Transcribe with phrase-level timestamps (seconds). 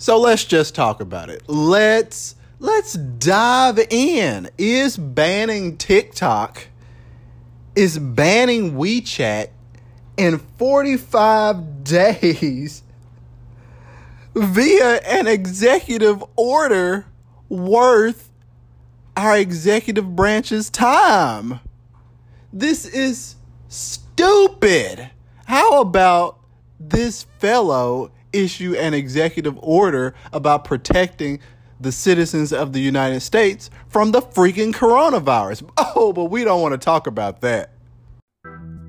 [0.00, 1.46] So let's just talk about it.
[1.46, 4.48] Let's let's dive in.
[4.56, 6.68] Is banning TikTok
[7.76, 9.48] is banning WeChat
[10.16, 12.82] in 45 days
[14.34, 17.04] via an executive order
[17.50, 18.30] worth
[19.18, 21.60] our executive branch's time.
[22.54, 23.34] This is
[23.68, 25.10] stupid.
[25.44, 26.38] How about
[26.78, 31.40] this fellow issue an executive order about protecting
[31.80, 35.68] the citizens of the United States from the freaking coronavirus?
[35.96, 37.72] Oh, but we don't want to talk about that.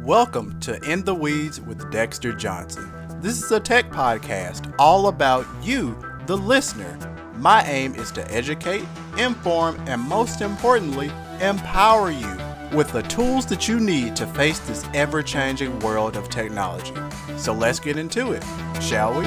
[0.00, 2.92] Welcome to In the Weeds with Dexter Johnson.
[3.20, 5.96] This is a tech podcast all about you,
[6.26, 6.98] the listener.
[7.34, 8.84] My aim is to educate,
[9.18, 11.10] inform, and most importantly,
[11.40, 12.36] empower you
[12.76, 16.92] with the tools that you need to face this ever changing world of technology.
[17.38, 18.44] So let's get into it,
[18.82, 19.24] shall we?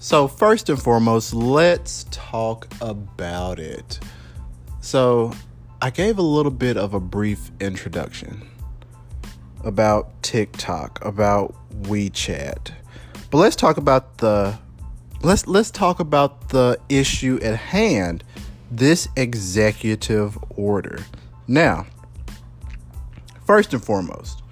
[0.00, 4.00] So, first and foremost, let's talk about it.
[4.88, 5.34] So,
[5.82, 8.48] I gave a little bit of a brief introduction
[9.62, 12.72] about TikTok, about WeChat.
[13.30, 14.58] But let's talk about the
[15.20, 18.24] let's let's talk about the issue at hand,
[18.70, 21.04] this executive order.
[21.46, 21.84] Now,
[23.44, 24.42] first and foremost,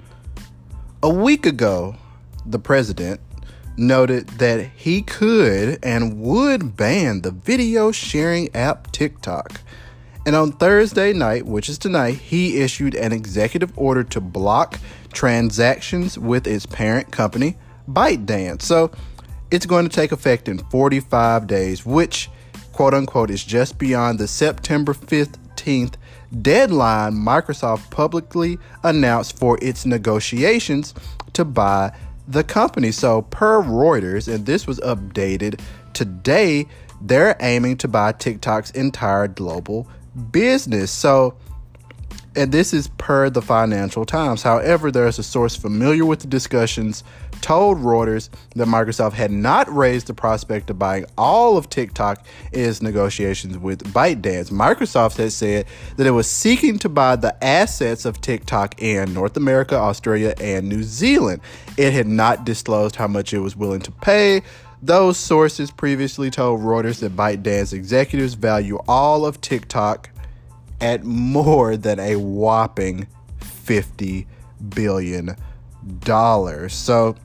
[1.03, 1.97] a week ago,
[2.45, 3.23] the president
[3.79, 9.63] noted that he could and would ban the video sharing app TikTok.
[10.27, 14.81] And on Thursday night, which is tonight, he issued an executive order to block
[15.13, 17.57] transactions with its parent company,
[17.89, 18.63] ByteDance.
[18.63, 18.91] So
[19.53, 22.29] it's going to take effect in 45 days, which,
[22.73, 25.95] quote unquote, is just beyond the September 15th
[26.43, 30.93] deadline Microsoft publicly announced for its negotiations
[31.35, 31.97] to buy
[32.27, 32.91] the company.
[32.91, 35.61] So, per Reuters, and this was updated
[35.93, 36.67] today,
[37.01, 40.91] they're aiming to buy TikTok's entire global business.
[40.91, 41.37] So,
[42.35, 44.43] and this is per the Financial Times.
[44.43, 47.03] However, there's a source familiar with the discussions
[47.41, 52.69] told Reuters that Microsoft had not raised the prospect of buying all of TikTok in
[52.69, 54.51] its negotiations with ByteDance.
[54.51, 55.67] Microsoft has said
[55.97, 60.69] that it was seeking to buy the assets of TikTok in North America, Australia, and
[60.69, 61.41] New Zealand.
[61.77, 64.43] It had not disclosed how much it was willing to pay.
[64.83, 70.11] Those sources previously told Reuters that ByteDance executives value all of TikTok
[70.81, 73.07] at more than a whopping
[73.39, 74.27] 50
[74.69, 75.37] billion
[76.01, 76.75] dollars.
[76.75, 77.17] So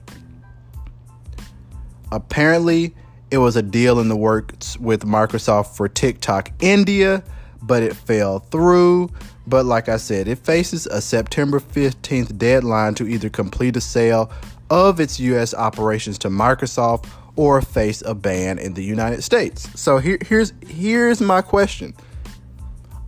[2.12, 2.96] apparently
[3.32, 7.24] it was a deal in the works with Microsoft for TikTok India,
[7.62, 9.10] but it fell through.
[9.48, 14.32] But like I said, it faces a September 15th deadline to either complete a sale
[14.70, 19.69] of its US operations to Microsoft or face a ban in the United States.
[19.80, 21.94] So here, here's here's my question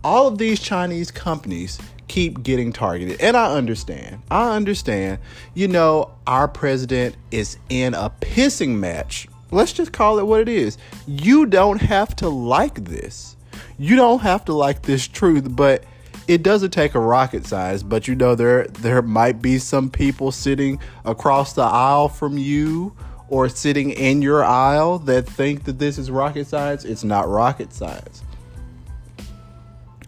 [0.04, 3.20] all of these Chinese companies keep getting targeted.
[3.20, 4.22] And I understand.
[4.30, 5.18] I understand.
[5.54, 9.26] You know, our president is in a pissing match.
[9.50, 10.78] Let's just call it what it is.
[11.06, 13.36] You don't have to like this.
[13.78, 15.84] You don't have to like this truth, but
[16.28, 20.32] it doesn't take a rocket science, but you know there there might be some people
[20.32, 22.94] sitting across the aisle from you
[23.28, 26.84] or sitting in your aisle that think that this is rocket science.
[26.84, 28.22] It's not rocket science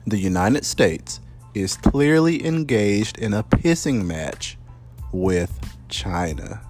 [0.07, 1.21] the United States
[1.55, 4.57] is clearly engaged in a pissing match
[5.13, 6.61] with China.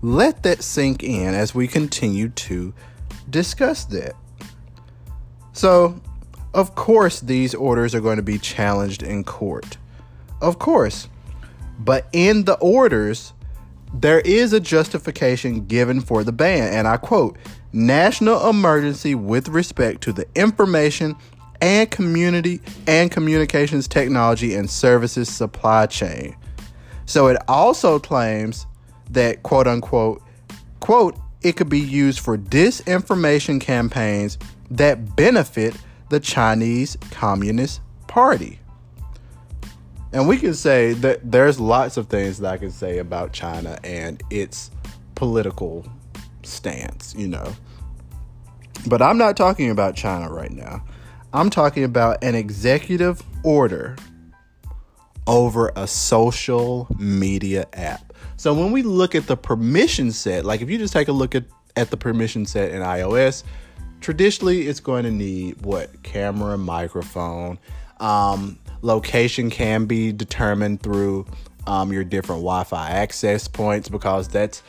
[0.00, 2.72] Let that sink in as we continue to
[3.28, 4.14] discuss that.
[5.52, 6.00] So,
[6.54, 9.76] of course, these orders are going to be challenged in court.
[10.40, 11.08] Of course.
[11.78, 13.32] But in the orders,
[13.94, 17.36] there is a justification given for the ban, and I quote
[17.72, 21.16] national emergency with respect to the information
[21.60, 26.36] and community and communications technology and services supply chain.
[27.06, 28.66] So it also claims
[29.10, 30.22] that quote unquote
[30.80, 34.38] quote it could be used for disinformation campaigns
[34.70, 35.76] that benefit
[36.08, 38.61] the Chinese Communist Party.
[40.12, 43.78] And we can say that there's lots of things that I can say about China
[43.82, 44.70] and its
[45.14, 45.86] political
[46.42, 47.52] stance, you know.
[48.86, 50.84] But I'm not talking about China right now.
[51.32, 53.96] I'm talking about an executive order
[55.26, 58.12] over a social media app.
[58.36, 61.34] So when we look at the permission set, like if you just take a look
[61.34, 61.44] at,
[61.76, 63.44] at the permission set in iOS,
[64.00, 66.02] traditionally it's going to need what?
[66.02, 67.58] Camera, microphone.
[68.00, 71.26] Um, location can be determined through
[71.66, 74.62] um, your different Wi Fi access points because that's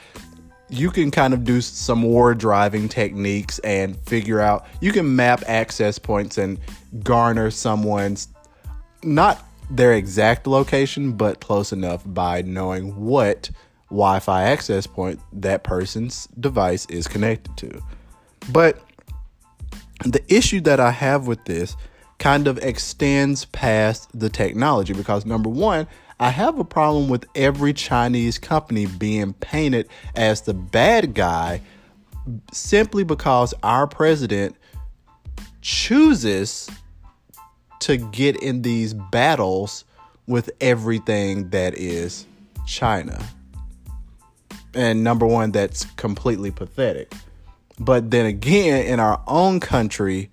[0.70, 5.44] you can kind of do some war driving techniques and figure out you can map
[5.46, 6.60] access points and
[7.04, 8.28] garner someone's
[9.04, 13.50] not their exact location but close enough by knowing what
[13.90, 17.84] Wi-Fi access point that person's device is connected to.
[18.52, 18.82] But
[20.04, 21.76] the issue that I have with this
[22.24, 25.86] kind of extends past the technology because number 1,
[26.22, 31.60] I have a problem with every Chinese company being painted as the bad guy
[32.54, 34.56] simply because our president
[35.60, 36.70] chooses
[37.82, 39.84] to get in these battles
[40.26, 42.26] with everything that is
[42.66, 43.22] China.
[44.74, 47.14] And number one, that's completely pathetic.
[47.78, 50.32] But then again, in our own country,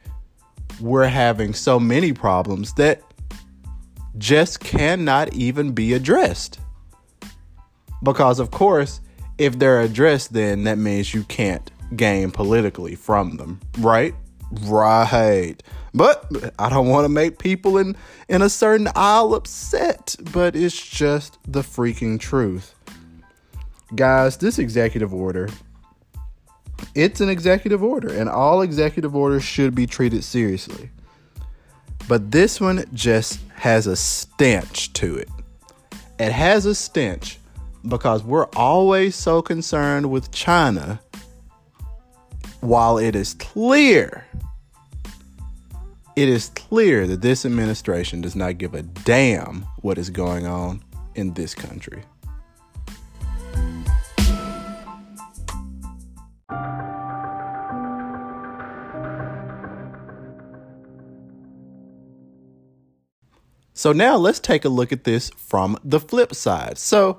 [0.81, 3.03] we're having so many problems that
[4.19, 6.59] just cannot even be addressed.
[8.03, 9.01] Because, of course,
[9.39, 14.15] if they're addressed, then that means you can't gain politically from them, right?
[14.63, 15.63] Right.
[15.93, 17.97] But I don't want to make people in,
[18.29, 22.75] in a certain aisle upset, but it's just the freaking truth.
[23.95, 25.49] Guys, this executive order,
[26.95, 30.91] it's an executive order, and all executive orders should be treated seriously.
[32.09, 35.29] But this one just has a stench to it.
[36.19, 37.39] It has a stench
[37.87, 41.01] because we're always so concerned with China
[42.61, 44.27] while it is clear
[46.21, 50.83] it is clear that this administration does not give a damn what is going on
[51.15, 52.03] in this country.
[63.81, 66.77] So now let's take a look at this from the flip side.
[66.77, 67.17] So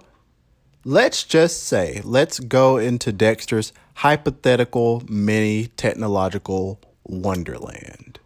[0.85, 8.19] let's just say, let's go into Dexter's hypothetical mini technological wonderland.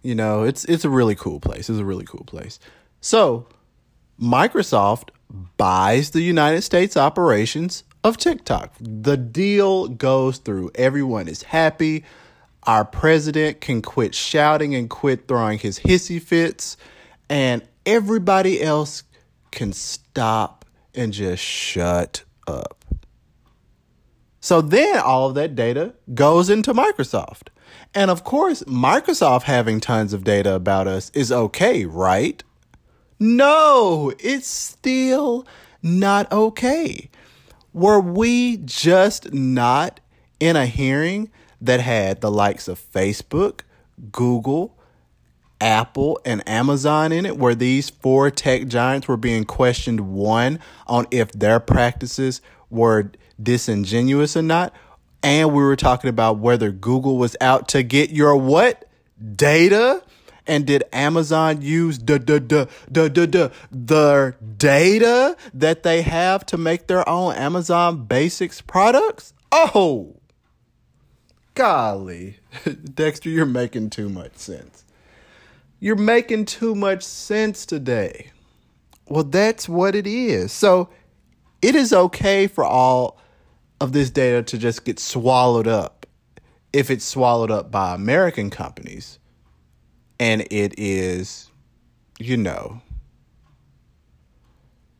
[0.00, 1.68] You know, it's it's a really cool place.
[1.68, 2.58] It's a really cool place.
[3.02, 3.46] So
[4.18, 5.10] Microsoft
[5.58, 8.74] buys the United States operations of TikTok.
[8.80, 10.70] The deal goes through.
[10.76, 12.04] Everyone is happy.
[12.62, 16.78] Our president can quit shouting and quit throwing his hissy fits.
[17.28, 19.02] And everybody else
[19.50, 20.64] can stop
[20.94, 22.84] and just shut up.
[24.40, 27.48] So then all of that data goes into Microsoft.
[27.94, 32.42] And of course, Microsoft having tons of data about us is okay, right?
[33.20, 35.46] No, it's still
[35.82, 37.08] not okay.
[37.72, 40.00] Were we just not
[40.40, 41.30] in a hearing
[41.60, 43.60] that had the likes of Facebook,
[44.10, 44.76] Google,
[45.62, 51.06] Apple and Amazon in it, where these four tech giants were being questioned one on
[51.12, 54.74] if their practices were disingenuous or not.
[55.22, 58.90] And we were talking about whether Google was out to get your what?
[59.36, 60.02] Data?
[60.48, 67.08] And did Amazon use the the the the data that they have to make their
[67.08, 69.32] own Amazon Basics products?
[69.52, 70.16] Oh,
[71.54, 72.38] golly,
[72.94, 74.84] Dexter, you're making too much sense.
[75.82, 78.30] You're making too much sense today.
[79.08, 80.52] Well, that's what it is.
[80.52, 80.90] So
[81.60, 83.18] it is okay for all
[83.80, 86.06] of this data to just get swallowed up
[86.72, 89.18] if it's swallowed up by American companies
[90.20, 91.50] and it is,
[92.20, 92.80] you know,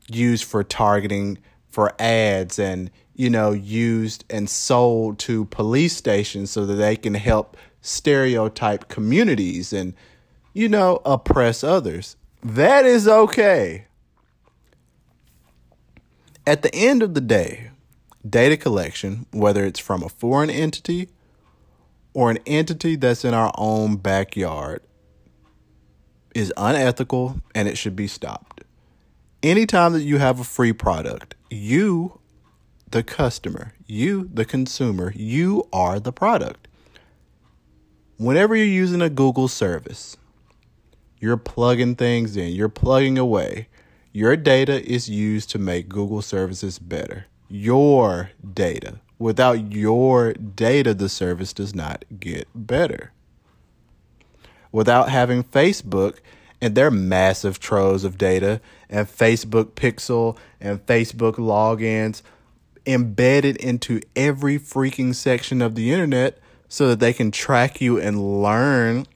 [0.08, 6.66] used for targeting for ads and, you know, used and sold to police stations so
[6.66, 9.94] that they can help stereotype communities and
[10.52, 12.16] you know, oppress others.
[12.42, 13.86] That is okay.
[16.46, 17.70] At the end of the day,
[18.28, 21.08] data collection, whether it's from a foreign entity
[22.14, 24.82] or an entity that's in our own backyard,
[26.34, 28.64] is unethical and it should be stopped.
[29.42, 32.20] Anytime that you have a free product, you,
[32.90, 36.68] the customer, you, the consumer, you are the product.
[38.18, 40.16] Whenever you're using a Google service,
[41.22, 43.68] you're plugging things in, you're plugging away.
[44.10, 47.26] Your data is used to make Google services better.
[47.48, 48.98] Your data.
[49.20, 53.12] Without your data, the service does not get better.
[54.72, 56.16] Without having Facebook
[56.60, 58.60] and their massive troves of data
[58.90, 62.22] and Facebook pixel and Facebook logins
[62.84, 68.42] embedded into every freaking section of the internet so that they can track you and
[68.42, 69.06] learn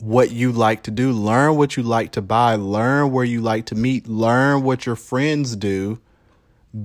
[0.00, 3.66] what you like to do, learn what you like to buy, learn where you like
[3.66, 6.00] to meet, learn what your friends do,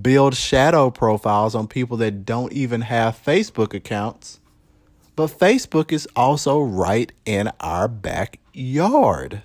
[0.01, 4.39] build shadow profiles on people that don't even have Facebook accounts.
[5.15, 9.43] But Facebook is also right in our backyard.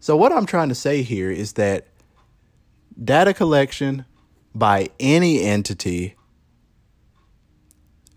[0.00, 1.88] So, what I'm trying to say here is that
[3.02, 4.06] data collection
[4.54, 6.14] by any entity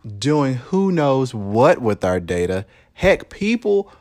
[0.08, 2.66] doing who knows what with our data.
[2.94, 3.92] Heck, people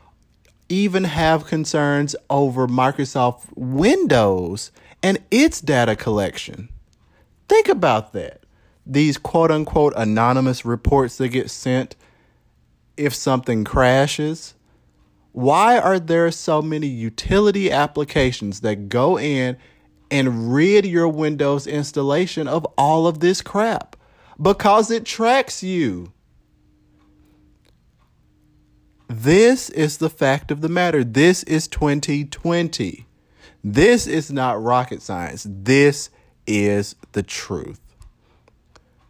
[0.69, 4.71] even have concerns over Microsoft Windows
[5.03, 6.69] and its data collection.
[7.47, 8.43] Think about that.
[8.85, 11.95] These quote unquote anonymous reports that get sent
[12.95, 14.55] if something crashes
[15.37, 19.55] why are there so many utility applications that go in
[20.09, 23.95] and rid your Windows installation of all of this crap?
[24.41, 26.13] Because it tracks you.
[29.07, 31.03] This is the fact of the matter.
[31.03, 33.07] This is 2020.
[33.63, 35.45] This is not rocket science.
[35.49, 36.09] This
[36.45, 37.79] is the truth.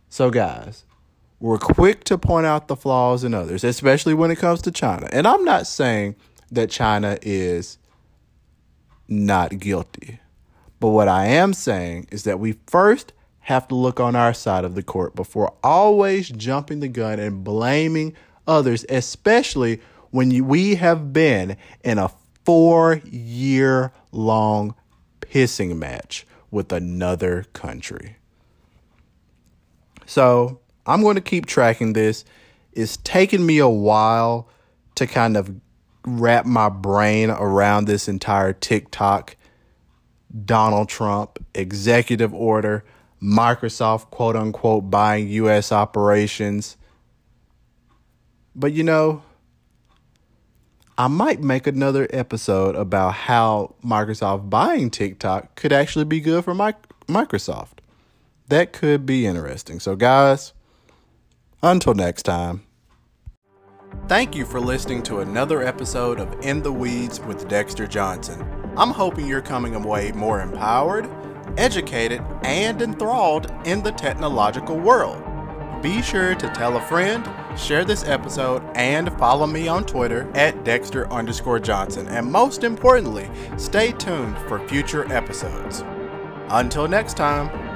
[0.10, 0.86] So, guys,
[1.40, 5.08] we're quick to point out the flaws in others, especially when it comes to China.
[5.12, 6.16] And I'm not saying
[6.52, 7.78] that China is
[9.08, 10.20] not guilty.
[10.80, 13.14] But what I am saying is that we first
[13.48, 17.46] have to look on our side of the court before always jumping the gun and
[17.46, 18.14] blaming
[18.46, 19.80] others, especially
[20.12, 22.12] when you, we have been in a
[22.44, 24.76] four year long
[25.22, 28.18] pissing match with another country.
[30.06, 32.26] So I'm going to keep tracking this.
[32.74, 34.50] It's taken me a while
[34.96, 35.56] to kind of
[36.06, 39.38] wrap my brain around this entire TikTok,
[40.44, 42.84] Donald Trump executive order,
[43.22, 46.78] Microsoft quote unquote buying US operations.
[48.56, 49.24] But you know,
[50.98, 56.56] I might make another episode about how Microsoft buying TikTok could actually be good for
[56.56, 57.80] Microsoft.
[58.48, 59.80] That could be interesting.
[59.80, 60.54] So, guys,
[61.62, 62.64] until next time.
[64.08, 68.42] Thank you for listening to another episode of In the Weeds with Dexter Johnson.
[68.78, 71.10] I'm hoping you're coming away more empowered,
[71.58, 75.24] educated, and enthralled in the technological world.
[75.82, 80.64] Be sure to tell a friend, share this episode, and follow me on Twitter at
[80.64, 82.08] Dexter underscore Johnson.
[82.08, 85.84] And most importantly, stay tuned for future episodes.
[86.50, 87.67] Until next time.